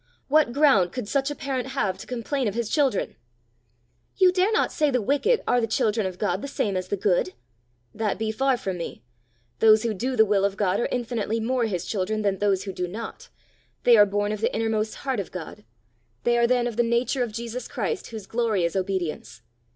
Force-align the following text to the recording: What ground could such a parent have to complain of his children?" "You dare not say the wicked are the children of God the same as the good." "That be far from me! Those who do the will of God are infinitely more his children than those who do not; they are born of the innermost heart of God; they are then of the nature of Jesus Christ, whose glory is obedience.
What 0.29 0.51
ground 0.51 0.91
could 0.91 1.07
such 1.07 1.29
a 1.29 1.35
parent 1.35 1.67
have 1.67 1.95
to 1.99 2.07
complain 2.07 2.47
of 2.47 2.55
his 2.55 2.69
children?" 2.69 3.17
"You 4.17 4.31
dare 4.31 4.51
not 4.51 4.71
say 4.71 4.89
the 4.89 4.99
wicked 4.99 5.43
are 5.47 5.61
the 5.61 5.67
children 5.67 6.07
of 6.07 6.17
God 6.17 6.41
the 6.41 6.47
same 6.47 6.75
as 6.75 6.87
the 6.87 6.97
good." 6.97 7.33
"That 7.93 8.17
be 8.17 8.31
far 8.31 8.57
from 8.57 8.79
me! 8.79 9.03
Those 9.59 9.83
who 9.83 9.93
do 9.93 10.15
the 10.15 10.25
will 10.25 10.43
of 10.43 10.57
God 10.57 10.79
are 10.79 10.87
infinitely 10.91 11.39
more 11.39 11.65
his 11.65 11.85
children 11.85 12.23
than 12.23 12.39
those 12.39 12.63
who 12.63 12.73
do 12.73 12.87
not; 12.87 13.29
they 13.83 13.95
are 13.95 14.07
born 14.07 14.31
of 14.31 14.41
the 14.41 14.51
innermost 14.55 14.95
heart 15.05 15.19
of 15.19 15.31
God; 15.31 15.63
they 16.23 16.35
are 16.35 16.47
then 16.47 16.65
of 16.65 16.77
the 16.77 16.81
nature 16.81 17.21
of 17.21 17.31
Jesus 17.31 17.67
Christ, 17.67 18.07
whose 18.07 18.25
glory 18.25 18.63
is 18.63 18.75
obedience. 18.75 19.43